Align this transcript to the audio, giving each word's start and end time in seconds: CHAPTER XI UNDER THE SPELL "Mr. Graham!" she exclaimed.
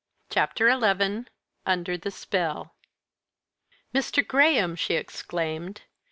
CHAPTER 0.31 0.67
XI 0.71 1.25
UNDER 1.67 1.95
THE 1.95 2.09
SPELL 2.09 2.73
"Mr. 3.93 4.27
Graham!" 4.27 4.75
she 4.75 4.95
exclaimed. 4.95 5.83